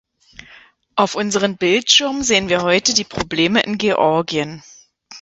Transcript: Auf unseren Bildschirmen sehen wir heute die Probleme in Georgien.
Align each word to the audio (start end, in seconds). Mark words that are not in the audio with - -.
Auf 0.95 1.13
unseren 1.13 1.57
Bildschirmen 1.57 2.23
sehen 2.23 2.49
wir 2.49 2.63
heute 2.63 2.95
die 2.95 3.03
Probleme 3.03 3.61
in 3.61 3.77
Georgien. 3.77 4.63